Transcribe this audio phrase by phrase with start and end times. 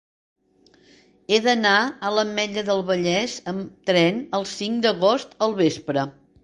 [1.33, 6.11] He d'anar a l'Ametlla del Vallès amb tren el cinc d'agost al vespre.